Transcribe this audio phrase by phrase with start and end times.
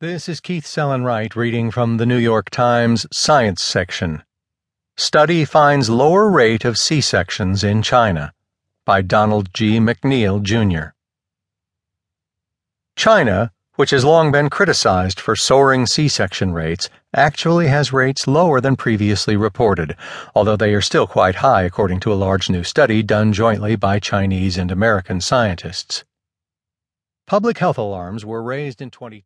[0.00, 4.22] This is Keith Sellon-Wright reading from the New York Times Science section.
[4.96, 8.32] Study finds lower rate of C sections in China
[8.86, 9.80] by Donald G.
[9.80, 10.90] McNeil, Jr.
[12.94, 18.60] China, which has long been criticized for soaring C section rates, actually has rates lower
[18.60, 19.96] than previously reported,
[20.32, 23.98] although they are still quite high according to a large new study done jointly by
[23.98, 26.04] Chinese and American scientists.
[27.26, 29.24] Public health alarms were raised in 2010.